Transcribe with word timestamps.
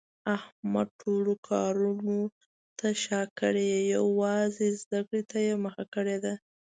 احمد 0.37 0.87
ټولو 1.01 1.33
کارونو 1.49 2.19
ته 2.79 2.87
شاکړې 3.03 3.69
یووازې 3.95 4.67
زده 4.81 4.99
کړې 5.09 5.21
ته 5.31 5.37
یې 5.47 5.53
مخه 5.65 5.83
کړې 5.93 6.17
ده. 6.23 6.33